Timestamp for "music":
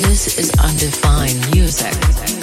1.52-2.37